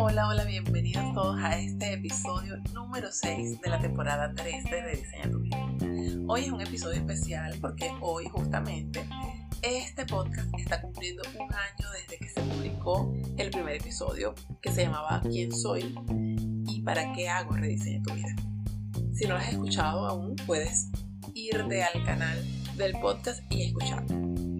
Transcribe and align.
Hola, 0.00 0.26
hola, 0.26 0.44
bienvenidos 0.44 1.14
todos 1.14 1.40
a 1.40 1.56
este 1.56 1.92
episodio 1.92 2.56
número 2.74 3.12
6 3.12 3.60
de 3.60 3.70
la 3.70 3.78
temporada 3.78 4.32
3 4.34 4.64
de 4.64 4.82
Rediseña 4.82 5.30
tu 5.30 5.38
vida. 5.38 5.64
Hoy 6.26 6.40
es 6.40 6.50
un 6.50 6.60
episodio 6.60 6.98
especial 6.98 7.56
porque 7.60 7.88
hoy 8.00 8.24
justamente 8.32 9.08
este 9.62 10.04
podcast 10.06 10.48
está 10.58 10.82
cumpliendo 10.82 11.22
un 11.38 11.54
año 11.54 11.88
desde 12.00 12.18
que 12.18 12.28
se 12.28 12.40
publicó 12.40 13.14
el 13.36 13.50
primer 13.50 13.76
episodio 13.76 14.34
que 14.60 14.72
se 14.72 14.82
llamaba 14.82 15.20
¿Quién 15.22 15.52
soy? 15.52 15.94
y 16.66 16.82
para 16.82 17.12
qué 17.12 17.28
hago 17.28 17.52
Rediseña 17.52 18.02
tu 18.02 18.12
vida. 18.12 18.34
Si 19.14 19.28
no 19.28 19.34
lo 19.34 19.36
has 19.40 19.52
escuchado 19.52 20.04
aún, 20.08 20.34
puedes 20.46 20.88
irte 21.32 21.84
al 21.84 22.04
canal 22.04 22.44
del 22.76 22.98
podcast 23.00 23.40
y 23.52 23.66
escucharlo. 23.66 24.51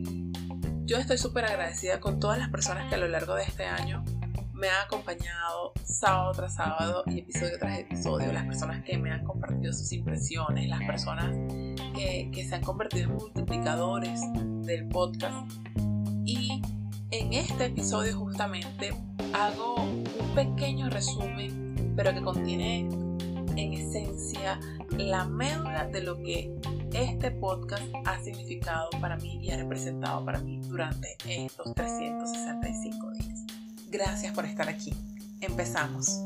Yo 0.92 0.98
estoy 0.98 1.16
súper 1.16 1.46
agradecida 1.46 2.00
con 2.00 2.20
todas 2.20 2.38
las 2.38 2.50
personas 2.50 2.90
que 2.90 2.96
a 2.96 2.98
lo 2.98 3.08
largo 3.08 3.34
de 3.34 3.44
este 3.44 3.64
año 3.64 4.04
me 4.52 4.68
han 4.68 4.84
acompañado 4.84 5.72
sábado 5.82 6.32
tras 6.32 6.56
sábado 6.56 7.02
y 7.06 7.20
episodio 7.20 7.58
tras 7.58 7.78
episodio, 7.78 8.30
las 8.30 8.44
personas 8.44 8.84
que 8.84 8.98
me 8.98 9.10
han 9.10 9.24
compartido 9.24 9.72
sus 9.72 9.90
impresiones, 9.94 10.68
las 10.68 10.80
personas 10.80 11.34
que, 11.94 12.30
que 12.30 12.46
se 12.46 12.56
han 12.56 12.62
convertido 12.62 13.04
en 13.04 13.14
multiplicadores 13.14 14.20
del 14.66 14.86
podcast. 14.88 15.50
Y 16.26 16.60
en 17.10 17.32
este 17.32 17.64
episodio 17.64 18.14
justamente 18.18 18.94
hago 19.32 19.76
un 19.76 20.34
pequeño 20.34 20.90
resumen, 20.90 21.94
pero 21.96 22.12
que 22.12 22.20
contiene 22.20 22.80
en 23.56 23.72
esencia 23.72 24.60
la 24.90 25.24
médula 25.24 25.86
de 25.86 26.02
lo 26.02 26.18
que 26.18 26.54
este 26.94 27.30
podcast 27.30 27.84
ha 28.04 28.22
significado 28.22 28.90
para 29.00 29.16
mí 29.16 29.38
y 29.42 29.50
ha 29.50 29.56
representado 29.56 30.24
para 30.24 30.40
mí 30.40 30.60
durante 30.60 31.16
estos 31.26 31.74
365 31.74 33.10
días. 33.12 33.46
Gracias 33.90 34.34
por 34.34 34.44
estar 34.44 34.68
aquí. 34.68 34.92
Empezamos. 35.40 36.20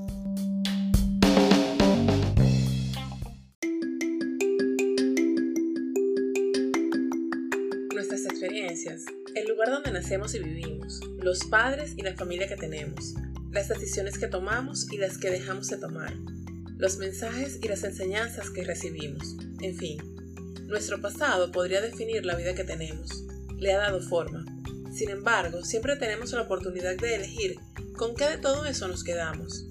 Nuestras 7.95 8.27
experiencias, 8.27 9.05
el 9.35 9.49
lugar 9.49 9.71
donde 9.71 9.93
nacemos 9.93 10.35
y 10.35 10.41
vivimos, 10.41 11.01
los 11.19 11.45
padres 11.45 11.95
y 11.97 12.03
la 12.03 12.15
familia 12.15 12.49
que 12.49 12.57
tenemos, 12.57 13.15
las 13.53 13.69
decisiones 13.69 14.19
que 14.19 14.27
tomamos 14.27 14.93
y 14.93 14.99
las 14.99 15.19
que 15.19 15.31
dejamos 15.31 15.69
de 15.69 15.79
tomar, 15.79 16.13
los 16.77 16.99
mensajes 16.99 17.61
y 17.63 17.69
las 17.69 17.85
enseñanzas 17.85 18.51
que 18.51 18.65
recibimos, 18.65 19.37
en 19.63 19.77
fin, 19.77 20.16
nuestro 20.67 21.01
pasado 21.01 21.53
podría 21.53 21.81
definir 21.81 22.27
la 22.27 22.35
vida 22.35 22.55
que 22.55 22.65
tenemos, 22.65 23.25
le 23.57 23.73
ha 23.73 23.79
dado 23.79 24.01
forma. 24.01 24.45
Sin 24.93 25.11
embargo, 25.11 25.65
siempre 25.65 25.97
tenemos 25.97 26.33
la 26.33 26.43
oportunidad 26.43 26.97
de 26.97 27.15
elegir 27.15 27.59
con 27.97 28.15
qué 28.15 28.29
de 28.29 28.39
todo 28.39 28.65
eso 28.65 28.89
nos 28.89 29.05
quedamos, 29.05 29.67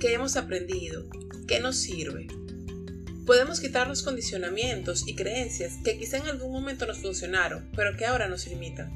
qué 0.00 0.14
hemos 0.14 0.36
aprendido, 0.36 1.06
qué 1.46 1.60
nos 1.60 1.76
sirve. 1.76 2.26
Podemos 3.26 3.60
quitarnos 3.60 4.02
condicionamientos 4.02 5.06
y 5.06 5.14
creencias 5.14 5.74
que 5.84 5.98
quizá 5.98 6.16
en 6.16 6.26
algún 6.26 6.52
momento 6.52 6.86
nos 6.86 6.98
funcionaron, 6.98 7.70
pero 7.76 7.96
que 7.96 8.06
ahora 8.06 8.26
nos 8.28 8.46
limitan. 8.48 8.90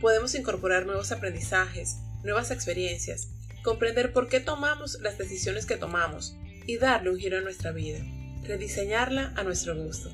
Podemos 0.00 0.34
incorporar 0.34 0.86
nuevos 0.86 1.12
aprendizajes, 1.12 1.96
nuevas 2.22 2.50
experiencias, 2.50 3.28
comprender 3.62 4.12
por 4.12 4.28
qué 4.28 4.40
tomamos 4.40 4.98
las 5.00 5.16
decisiones 5.16 5.64
que 5.64 5.76
tomamos 5.76 6.36
y 6.66 6.76
darle 6.76 7.10
un 7.10 7.18
giro 7.18 7.38
a 7.38 7.42
nuestra 7.42 7.72
vida, 7.72 8.00
rediseñarla 8.42 9.32
a 9.36 9.44
nuestro 9.44 9.76
gusto. 9.76 10.10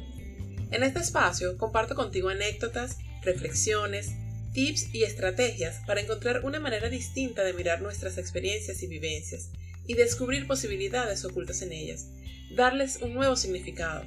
En 0.70 0.83
este 0.83 0.98
espacio 0.98 1.56
comparto 1.56 1.95
contigo 1.95 2.28
anécdotas, 2.28 2.98
reflexiones, 3.22 4.12
tips 4.53 4.95
y 4.95 5.05
estrategias 5.05 5.81
para 5.86 6.00
encontrar 6.00 6.45
una 6.45 6.58
manera 6.58 6.89
distinta 6.89 7.45
de 7.45 7.53
mirar 7.53 7.83
nuestras 7.83 8.19
experiencias 8.19 8.83
y 8.83 8.86
vivencias 8.86 9.50
y 9.86 9.95
descubrir 9.95 10.47
posibilidades 10.47 11.25
ocultas 11.25 11.62
en 11.62 11.73
ellas, 11.73 12.08
darles 12.55 12.96
un 13.02 13.14
nuevo 13.14 13.36
significado. 13.36 14.05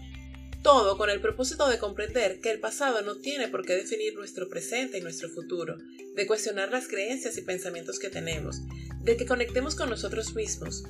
Todo 0.61 0.97
con 0.97 1.09
el 1.09 1.21
propósito 1.21 1.69
de 1.69 1.77
comprender 1.77 2.41
que 2.41 2.51
el 2.51 2.59
pasado 2.59 3.01
no 3.03 3.15
tiene 3.15 3.47
por 3.47 3.65
qué 3.65 3.75
definir 3.75 4.15
nuestro 4.15 4.49
presente 4.49 4.97
y 4.97 5.01
nuestro 5.01 5.29
futuro, 5.29 5.77
de 6.15 6.27
cuestionar 6.27 6.69
las 6.69 6.89
creencias 6.89 7.37
y 7.37 7.43
pensamientos 7.43 7.97
que 7.97 8.09
tenemos, 8.09 8.61
de 9.01 9.15
que 9.15 9.25
conectemos 9.25 9.75
con 9.75 9.89
nosotros 9.89 10.35
mismos, 10.35 10.83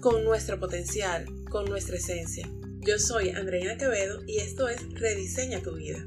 con 0.00 0.22
nuestro 0.22 0.60
potencial, 0.60 1.26
con 1.50 1.64
nuestra 1.64 1.96
esencia. 1.96 2.48
Yo 2.86 3.00
soy 3.00 3.30
Andreina 3.30 3.76
Quevedo 3.76 4.22
y 4.28 4.38
esto 4.38 4.68
es 4.68 4.80
Rediseña 4.94 5.60
tu 5.60 5.74
vida. 5.74 5.98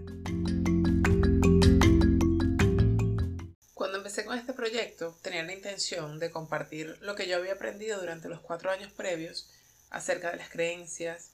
Cuando 3.73 3.97
empecé 3.97 4.23
con 4.23 4.37
este 4.37 4.53
proyecto 4.53 5.13
tenía 5.21 5.43
la 5.43 5.51
intención 5.51 6.19
de 6.19 6.31
compartir 6.31 6.97
lo 7.01 7.15
que 7.15 7.27
yo 7.27 7.35
había 7.35 7.51
aprendido 7.51 7.99
durante 7.99 8.29
los 8.29 8.39
cuatro 8.39 8.71
años 8.71 8.93
previos 8.93 9.49
acerca 9.89 10.31
de 10.31 10.37
las 10.37 10.49
creencias, 10.49 11.31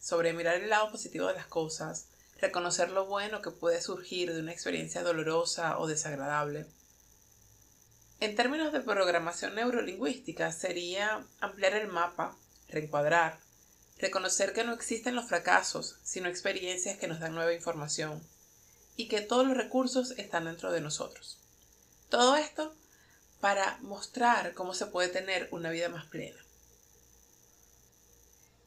sobre 0.00 0.32
mirar 0.32 0.56
el 0.56 0.68
lado 0.68 0.90
positivo 0.90 1.28
de 1.28 1.34
las 1.34 1.46
cosas, 1.46 2.08
reconocer 2.40 2.90
lo 2.90 3.06
bueno 3.06 3.40
que 3.40 3.52
puede 3.52 3.80
surgir 3.80 4.34
de 4.34 4.40
una 4.40 4.50
experiencia 4.50 5.04
dolorosa 5.04 5.78
o 5.78 5.86
desagradable. 5.86 6.66
En 8.18 8.34
términos 8.34 8.72
de 8.72 8.80
programación 8.80 9.54
neurolingüística 9.54 10.50
sería 10.50 11.24
ampliar 11.38 11.74
el 11.74 11.86
mapa, 11.86 12.36
reencuadrar, 12.68 13.38
reconocer 13.98 14.52
que 14.52 14.64
no 14.64 14.72
existen 14.72 15.14
los 15.14 15.26
fracasos, 15.26 15.96
sino 16.02 16.28
experiencias 16.28 16.98
que 16.98 17.08
nos 17.08 17.20
dan 17.20 17.34
nueva 17.34 17.52
información 17.52 18.22
y 18.96 19.08
que 19.08 19.20
todos 19.20 19.46
los 19.46 19.56
recursos 19.56 20.12
están 20.12 20.44
dentro 20.44 20.72
de 20.72 20.80
nosotros. 20.80 21.38
Todo 22.08 22.36
esto 22.36 22.74
para 23.40 23.78
mostrar 23.82 24.54
cómo 24.54 24.74
se 24.74 24.86
puede 24.86 25.08
tener 25.08 25.48
una 25.52 25.70
vida 25.70 25.88
más 25.88 26.06
plena. 26.06 26.38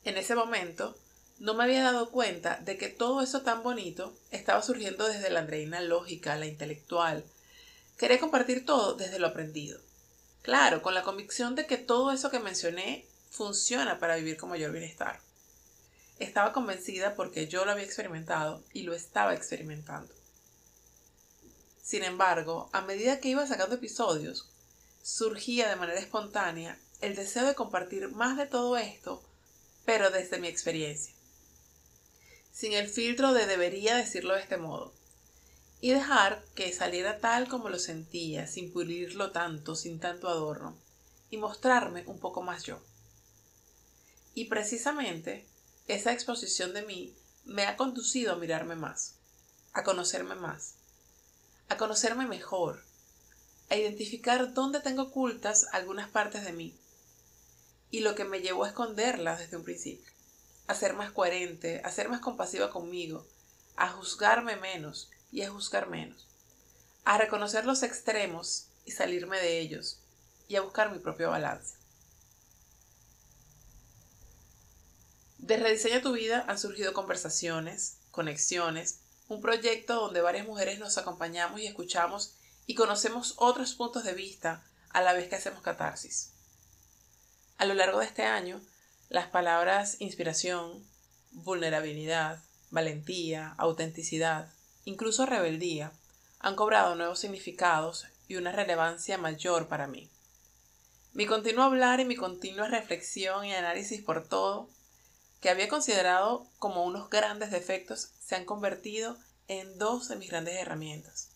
En 0.03 0.18
ese 0.18 0.36
momento, 0.36 0.97
no 1.40 1.53
me 1.53 1.63
había 1.63 1.84
dado 1.84 2.12
cuenta 2.12 2.58
de 2.58 2.78
que 2.78 2.88
todo 2.88 3.22
eso 3.22 3.42
tan 3.42 3.63
bonito 3.63 4.18
estaba 4.31 4.62
surgiendo 4.62 5.08
desde 5.08 5.30
la 5.30 5.42
Andreina 5.42 5.81
lógica, 5.81 6.36
la 6.36 6.46
intelectual. 6.46 7.25
Quería 7.98 8.19
compartir 8.19 8.66
todo 8.66 8.94
desde 8.96 9.19
lo 9.19 9.28
aprendido. 9.28 9.80
Claro, 10.42 10.81
con 10.81 10.94
la 10.94 11.03
convicción 11.03 11.56
de 11.56 11.66
que 11.68 11.78
todo 11.78 12.12
eso 12.12 12.31
que 12.31 12.40
mencioné 12.40 13.06
funciona 13.31 13.97
para 13.97 14.18
vivir 14.18 14.38
con 14.38 14.50
mayor 14.50 14.74
bienestar. 14.74 15.22
Estaba 16.19 16.52
convencida 16.52 17.16
porque 17.16 17.47
yo 17.47 17.66
lo 17.66 17.72
había 17.72 17.86
experimentado 17.86 18.62
y 18.74 18.84
lo 18.84 18.94
estaba 18.94 19.34
experimentando. 19.34 20.14
Sin 21.81 22.03
embargo, 22.03 22.69
a 22.74 22.81
medida 22.81 23.19
que 23.19 23.30
iba 23.30 23.47
sacando 23.47 23.75
episodios, 23.75 24.50
surgía 25.02 25.69
de 25.69 25.78
manera 25.78 26.00
espontánea 26.00 26.78
el 27.00 27.16
deseo 27.16 27.46
de 27.46 27.56
compartir 27.56 28.09
más 28.09 28.38
de 28.38 28.46
todo 28.46 28.78
esto, 28.78 29.24
pero 29.86 30.12
desde 30.12 30.38
mi 30.38 30.48
experiencia, 30.48 31.13
sin 32.52 32.74
el 32.74 32.88
filtro 32.88 33.34
de 33.34 33.48
debería 33.48 33.96
decirlo 33.96 34.36
de 34.36 34.42
este 34.42 34.58
modo, 34.58 34.94
y 35.80 35.92
dejar 35.92 36.44
que 36.53 36.72
saliera 36.74 37.18
tal 37.19 37.48
como 37.48 37.69
lo 37.69 37.80
sentía, 37.80 38.46
sin 38.46 38.72
pulirlo 38.72 39.31
tanto, 39.31 39.75
sin 39.75 40.00
tanto 40.00 40.30
adorno, 40.30 40.78
y 41.31 41.38
mostrarme 41.38 42.03
un 42.06 42.19
poco 42.19 42.44
más 42.44 42.63
yo. 42.63 42.80
Y 44.34 44.46
precisamente 44.46 45.46
esa 45.88 46.14
exposición 46.14 46.74
de 46.74 46.84
mí 46.84 47.14
me 47.44 47.66
ha 47.66 47.75
conducido 47.75 48.31
a 48.31 48.38
mirarme 48.38 48.75
más, 48.75 49.16
a 49.74 49.84
conocerme 49.84 50.36
más, 50.36 50.75
a 51.68 51.78
conocerme 51.78 52.25
mejor, 52.25 52.81
a 53.69 53.75
identificar 53.75 54.53
dónde 54.53 54.80
tengo 54.80 55.03
ocultas 55.03 55.68
algunas 55.74 56.09
partes 56.09 56.46
de 56.46 56.53
mí 56.53 56.78
y 57.90 58.00
lo 58.00 58.16
que 58.16 58.24
me 58.24 58.42
llevó 58.42 58.64
a 58.64 58.69
esconderlas 58.69 59.40
desde 59.40 59.58
un 59.58 59.64
principio, 59.64 60.12
a 60.68 60.75
ser 60.75 60.94
más 60.94 61.12
coherente, 61.12 61.81
a 61.84 61.92
ser 61.92 62.08
más 62.08 62.22
compasiva 62.22 62.69
conmigo, 62.69 63.28
a 63.75 63.90
juzgarme 63.90 64.56
menos 64.56 65.09
y 65.31 65.42
a 65.42 65.50
juzgar 65.50 65.90
menos, 65.90 66.28
a 67.03 67.18
reconocer 67.18 67.66
los 67.66 67.84
extremos 67.84 68.68
y 68.86 68.92
salirme 68.92 69.39
de 69.39 69.60
ellos 69.60 70.00
y 70.48 70.56
a 70.56 70.62
buscar 70.62 70.92
mi 70.92 71.00
propio 71.00 71.30
balance. 71.30 71.81
De 75.41 75.57
Rediseña 75.57 76.03
tu 76.03 76.11
vida 76.11 76.45
han 76.47 76.59
surgido 76.59 76.93
conversaciones, 76.93 77.97
conexiones, 78.11 78.99
un 79.27 79.41
proyecto 79.41 79.95
donde 79.95 80.21
varias 80.21 80.45
mujeres 80.45 80.77
nos 80.77 80.99
acompañamos 80.99 81.59
y 81.59 81.65
escuchamos 81.65 82.35
y 82.67 82.75
conocemos 82.75 83.33
otros 83.38 83.73
puntos 83.73 84.03
de 84.03 84.13
vista 84.13 84.63
a 84.91 85.01
la 85.01 85.13
vez 85.13 85.29
que 85.29 85.35
hacemos 85.35 85.63
catarsis. 85.63 86.31
A 87.57 87.65
lo 87.65 87.73
largo 87.73 87.99
de 87.99 88.05
este 88.05 88.21
año, 88.21 88.61
las 89.09 89.29
palabras 89.29 89.99
inspiración, 89.99 90.85
vulnerabilidad, 91.31 92.39
valentía, 92.69 93.55
autenticidad, 93.57 94.47
incluso 94.85 95.25
rebeldía, 95.25 95.91
han 96.38 96.55
cobrado 96.55 96.93
nuevos 96.93 97.19
significados 97.19 98.05
y 98.27 98.35
una 98.35 98.51
relevancia 98.51 99.17
mayor 99.17 99.67
para 99.67 99.88
mí. 99.88 100.07
Mi 101.13 101.25
continuo 101.25 101.63
hablar 101.63 101.99
y 101.99 102.05
mi 102.05 102.15
continua 102.15 102.67
reflexión 102.67 103.43
y 103.43 103.55
análisis 103.55 104.03
por 104.03 104.27
todo 104.27 104.69
que 105.41 105.49
había 105.49 105.67
considerado 105.67 106.47
como 106.59 106.85
unos 106.85 107.09
grandes 107.09 107.51
defectos 107.51 108.11
se 108.19 108.35
han 108.35 108.45
convertido 108.45 109.17
en 109.47 109.77
dos 109.77 110.07
de 110.07 110.15
mis 110.15 110.29
grandes 110.29 110.55
herramientas. 110.55 111.29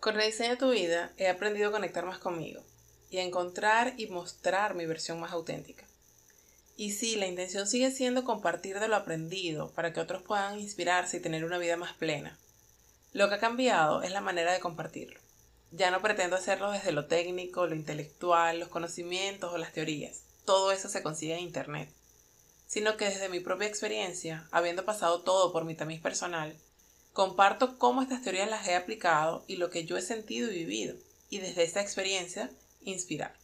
Con 0.00 0.14
Rediseña 0.14 0.56
tu 0.56 0.70
vida 0.70 1.12
he 1.16 1.28
aprendido 1.28 1.68
a 1.68 1.72
conectar 1.72 2.06
más 2.06 2.18
conmigo 2.18 2.62
y 3.10 3.18
a 3.18 3.24
encontrar 3.24 3.94
y 3.96 4.06
mostrar 4.06 4.74
mi 4.74 4.86
versión 4.86 5.18
más 5.18 5.32
auténtica. 5.32 5.84
Y 6.76 6.92
sí, 6.92 7.16
la 7.16 7.26
intención 7.26 7.66
sigue 7.66 7.90
siendo 7.90 8.22
compartir 8.22 8.78
de 8.78 8.86
lo 8.86 8.96
aprendido 8.96 9.72
para 9.72 9.92
que 9.92 10.00
otros 10.00 10.22
puedan 10.22 10.60
inspirarse 10.60 11.16
y 11.16 11.20
tener 11.20 11.44
una 11.44 11.58
vida 11.58 11.76
más 11.76 11.94
plena. 11.94 12.38
Lo 13.12 13.28
que 13.28 13.36
ha 13.36 13.40
cambiado 13.40 14.02
es 14.02 14.12
la 14.12 14.20
manera 14.20 14.52
de 14.52 14.60
compartirlo. 14.60 15.25
Ya 15.72 15.90
no 15.90 16.00
pretendo 16.00 16.36
hacerlo 16.36 16.70
desde 16.70 16.92
lo 16.92 17.06
técnico, 17.06 17.66
lo 17.66 17.74
intelectual, 17.74 18.60
los 18.60 18.68
conocimientos 18.68 19.52
o 19.52 19.58
las 19.58 19.72
teorías. 19.72 20.22
Todo 20.44 20.72
eso 20.72 20.88
se 20.88 21.02
consigue 21.02 21.34
en 21.34 21.40
Internet. 21.40 21.90
Sino 22.66 22.96
que 22.96 23.06
desde 23.06 23.28
mi 23.28 23.40
propia 23.40 23.68
experiencia, 23.68 24.48
habiendo 24.50 24.84
pasado 24.84 25.22
todo 25.22 25.52
por 25.52 25.64
mi 25.64 25.74
tamiz 25.74 26.00
personal, 26.00 26.56
comparto 27.12 27.78
cómo 27.78 28.02
estas 28.02 28.22
teorías 28.22 28.48
las 28.48 28.66
he 28.68 28.76
aplicado 28.76 29.44
y 29.46 29.56
lo 29.56 29.70
que 29.70 29.84
yo 29.84 29.96
he 29.96 30.02
sentido 30.02 30.50
y 30.50 30.58
vivido, 30.58 30.96
y 31.30 31.38
desde 31.38 31.64
esa 31.64 31.80
experiencia, 31.80 32.50
inspirar. 32.82 33.34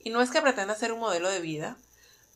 Y 0.00 0.10
no 0.10 0.20
es 0.20 0.30
que 0.30 0.42
pretenda 0.42 0.74
ser 0.74 0.92
un 0.92 1.00
modelo 1.00 1.28
de 1.28 1.40
vida, 1.40 1.76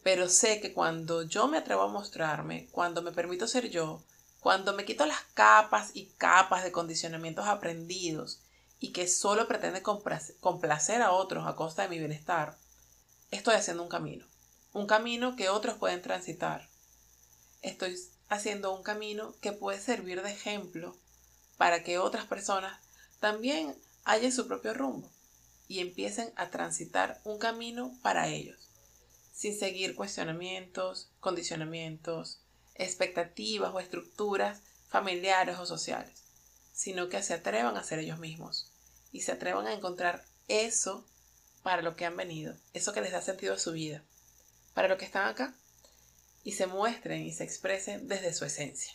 pero 0.02 0.28
sé 0.28 0.60
que 0.60 0.72
cuando 0.72 1.22
yo 1.22 1.48
me 1.48 1.58
atrevo 1.58 1.82
a 1.82 1.88
mostrarme, 1.88 2.68
cuando 2.72 3.02
me 3.02 3.12
permito 3.12 3.46
ser 3.46 3.70
yo, 3.70 4.02
cuando 4.40 4.72
me 4.72 4.84
quito 4.84 5.06
las 5.06 5.20
capas 5.34 5.90
y 5.94 6.06
capas 6.18 6.64
de 6.64 6.72
condicionamientos 6.72 7.46
aprendidos 7.46 8.40
y 8.82 8.90
que 8.90 9.06
solo 9.06 9.46
pretende 9.46 9.80
complacer 9.80 11.02
a 11.02 11.12
otros 11.12 11.46
a 11.46 11.54
costa 11.54 11.82
de 11.82 11.88
mi 11.88 12.00
bienestar, 12.00 12.58
estoy 13.30 13.54
haciendo 13.54 13.84
un 13.84 13.88
camino, 13.88 14.26
un 14.72 14.88
camino 14.88 15.36
que 15.36 15.48
otros 15.48 15.76
pueden 15.76 16.02
transitar. 16.02 16.68
Estoy 17.62 17.96
haciendo 18.28 18.74
un 18.74 18.82
camino 18.82 19.36
que 19.40 19.52
puede 19.52 19.78
servir 19.80 20.20
de 20.20 20.32
ejemplo 20.32 20.96
para 21.58 21.84
que 21.84 21.98
otras 21.98 22.26
personas 22.26 22.80
también 23.20 23.72
hallen 24.02 24.32
su 24.32 24.48
propio 24.48 24.74
rumbo 24.74 25.08
y 25.68 25.78
empiecen 25.78 26.32
a 26.34 26.50
transitar 26.50 27.20
un 27.22 27.38
camino 27.38 27.96
para 28.02 28.26
ellos, 28.26 28.68
sin 29.32 29.56
seguir 29.56 29.94
cuestionamientos, 29.94 31.12
condicionamientos, 31.20 32.40
expectativas 32.74 33.72
o 33.72 33.78
estructuras 33.78 34.60
familiares 34.88 35.56
o 35.60 35.66
sociales, 35.66 36.21
sino 36.82 37.08
que 37.08 37.22
se 37.22 37.32
atrevan 37.32 37.76
a 37.76 37.84
ser 37.84 38.00
ellos 38.00 38.18
mismos 38.18 38.68
y 39.12 39.20
se 39.20 39.30
atrevan 39.30 39.68
a 39.68 39.72
encontrar 39.72 40.24
eso 40.48 41.06
para 41.62 41.80
lo 41.80 41.94
que 41.94 42.04
han 42.04 42.16
venido, 42.16 42.56
eso 42.74 42.92
que 42.92 43.00
les 43.00 43.12
da 43.12 43.22
sentido 43.22 43.54
a 43.54 43.58
su 43.60 43.70
vida, 43.70 44.02
para 44.74 44.88
lo 44.88 44.98
que 44.98 45.04
están 45.04 45.28
acá 45.28 45.54
y 46.42 46.54
se 46.54 46.66
muestren 46.66 47.22
y 47.22 47.32
se 47.32 47.44
expresen 47.44 48.08
desde 48.08 48.34
su 48.34 48.44
esencia 48.44 48.92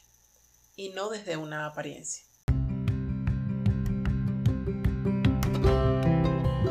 y 0.76 0.90
no 0.90 1.08
desde 1.08 1.38
una 1.38 1.66
apariencia. 1.66 2.26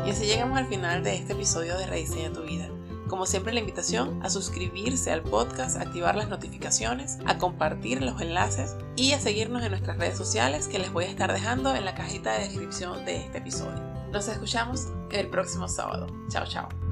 Y 0.05 0.11
así 0.11 0.27
llegamos 0.27 0.59
al 0.59 0.67
final 0.67 1.03
de 1.03 1.15
este 1.15 1.33
episodio 1.33 1.79
de 1.79 1.87
Rediseña 1.87 2.31
tu 2.31 2.43
vida. 2.43 2.69
Como 3.07 3.25
siempre 3.25 3.53
la 3.53 3.59
invitación 3.59 4.19
a 4.23 4.29
suscribirse 4.29 5.11
al 5.11 5.23
podcast, 5.23 5.77
activar 5.77 6.15
las 6.15 6.29
notificaciones, 6.29 7.19
a 7.25 7.37
compartir 7.37 8.01
los 8.01 8.19
enlaces 8.21 8.75
y 8.95 9.13
a 9.13 9.19
seguirnos 9.19 9.63
en 9.63 9.71
nuestras 9.71 9.97
redes 9.97 10.17
sociales 10.17 10.67
que 10.67 10.79
les 10.79 10.91
voy 10.91 11.05
a 11.05 11.09
estar 11.09 11.31
dejando 11.31 11.73
en 11.75 11.85
la 11.85 11.95
cajita 11.95 12.33
de 12.33 12.47
descripción 12.47 13.05
de 13.05 13.17
este 13.17 13.37
episodio. 13.37 13.81
Nos 14.11 14.27
escuchamos 14.27 14.87
el 15.11 15.29
próximo 15.29 15.67
sábado. 15.67 16.07
Chao, 16.29 16.45
chao. 16.45 16.86